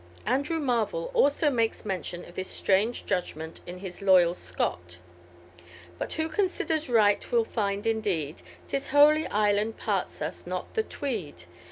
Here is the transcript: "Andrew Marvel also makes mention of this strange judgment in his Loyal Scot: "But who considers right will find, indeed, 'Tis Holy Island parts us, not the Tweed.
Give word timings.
"Andrew 0.35 0.59
Marvel 0.59 1.11
also 1.13 1.51
makes 1.51 1.85
mention 1.85 2.25
of 2.25 2.33
this 2.33 2.47
strange 2.47 3.05
judgment 3.05 3.61
in 3.67 3.77
his 3.77 4.01
Loyal 4.01 4.33
Scot: 4.33 4.97
"But 5.99 6.13
who 6.13 6.27
considers 6.27 6.89
right 6.89 7.31
will 7.31 7.45
find, 7.45 7.85
indeed, 7.85 8.41
'Tis 8.67 8.87
Holy 8.87 9.27
Island 9.27 9.77
parts 9.77 10.19
us, 10.23 10.47
not 10.47 10.73
the 10.73 10.81
Tweed. 10.81 11.43